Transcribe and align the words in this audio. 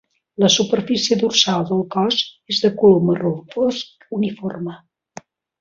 La 0.43 0.47
superfície 0.53 1.17
dorsal 1.23 1.67
del 1.73 1.83
cos 1.97 2.19
és 2.55 2.63
de 2.65 2.73
color 2.81 3.05
marró 3.11 3.35
fosc 3.55 4.11
uniforme. 4.21 4.79